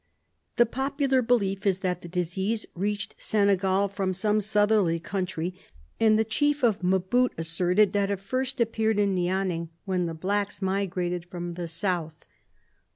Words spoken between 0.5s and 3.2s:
The popular belief is that the disease reached